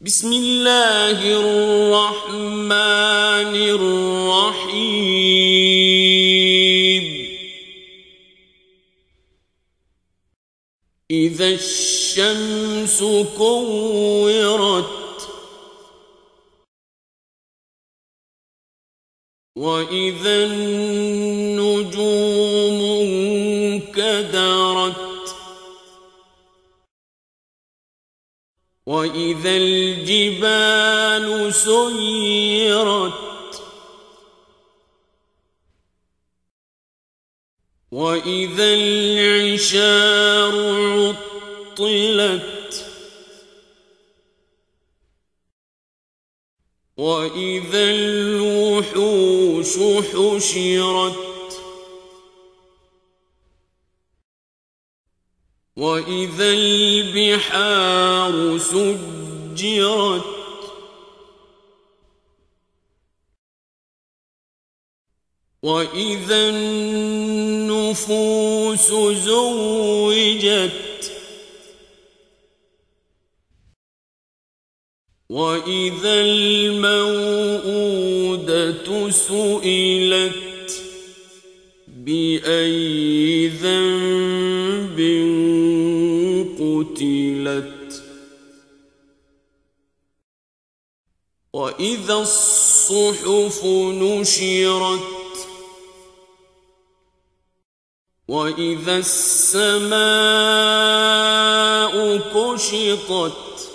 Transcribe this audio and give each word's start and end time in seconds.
بسم 0.00 0.32
الله 0.32 1.18
الرحمن 1.42 2.70
الرحيم. 3.74 4.78
إذا 11.10 11.48
الشمس 11.48 13.02
كورت 13.38 15.28
وإذا 19.56 20.44
النجوم 20.44 21.98
وإذا 28.88 29.56
الجبال 29.56 31.26
سيرت 31.54 33.12
وإذا 37.90 38.74
العشار 38.74 40.54
عطلت 41.78 42.86
وإذا 46.96 47.90
الوحوش 47.90 49.78
حشرت 50.14 51.27
وإذا 55.78 56.52
البحار 56.54 58.34
سجرت 58.58 60.24
وإذا 65.62 66.48
النفوس 66.48 68.08
زوجت 69.24 70.72
وإذا 75.30 76.20
الموءودة 76.20 77.18
سئلت 79.10 80.48
بأي 81.88 83.48
ذنب 83.48 84.98
قتلت 87.48 88.02
وإذا 91.52 92.14
الصحف 92.14 93.64
نشرت 93.64 95.18
وإذا 98.28 98.96
السماء 98.96 99.88
كشطت 102.18 103.70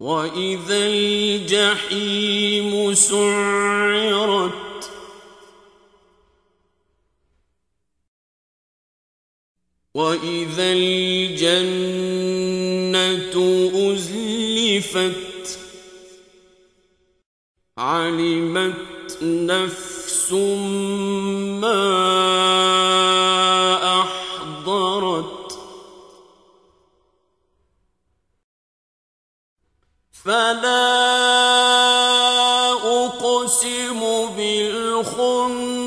وإذا 0.00 0.78
الجحيم 0.86 1.94
سعرت 2.94 4.37
وإذا 9.98 10.72
الجنة 10.72 11.58
أزلفت 13.92 15.58
علمت 17.78 19.18
نفس 19.22 20.32
ما 21.62 21.84
أحضرت 24.00 25.58
فلا 30.12 31.08
أقسم 33.04 34.00
بالخنس 34.36 35.78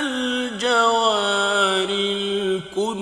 الجوار 0.00 1.88
الكنس. 1.88 2.98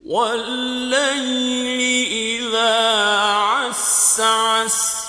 والليل 0.00 1.80
إذا 2.12 2.90
عسعس. 3.30 5.06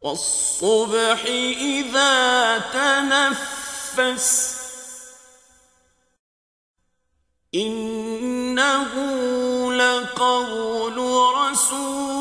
والصبح 0.00 1.24
إذا 1.58 2.58
تنفس. 2.58 4.58
إنه 7.54 8.92
لقول 9.72 10.96
رسول 11.34 12.17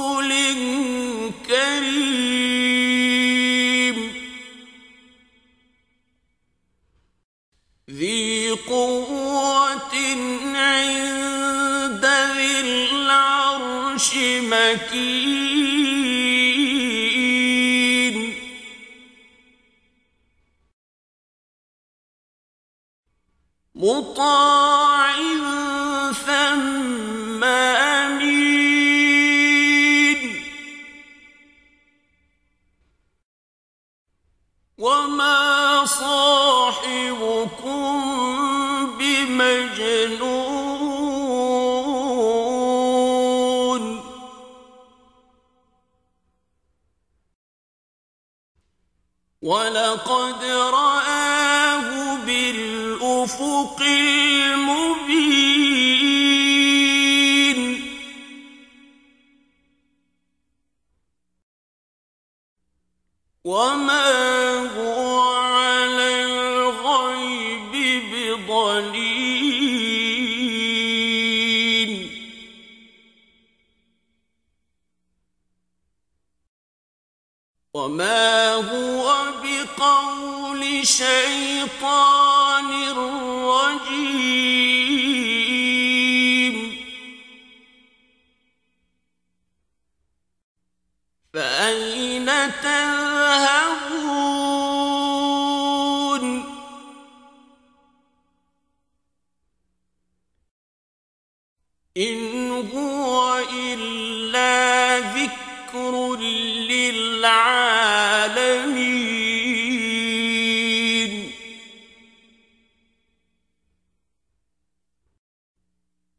العرش 13.98 14.16
مكين. 14.44 15.58
مطاع 23.76 25.16
ثم 26.14 27.44
أمين. 27.44 28.38
وما 34.78 35.86
صاحبكم 35.86 37.18
ولقد 49.48 50.44
رآه 50.44 52.16
بالأفق 52.26 53.80
المبين. 53.82 55.08
وما 63.44 64.10
هو 64.76 65.20
على 65.22 66.24
الغيب 66.24 67.74
بضليل. 68.12 69.07
وما 77.78 78.54
هو 78.54 79.06
بقول 79.44 80.88
شيطان 80.88 82.70
رجيم 83.48 84.48
فأين 91.34 92.26
تذهبون 92.64 94.08
إن 101.98 102.52
هو 102.74 103.38
إلا 103.54 105.00
ذكر 105.00 106.14
العالمين. 107.28 108.88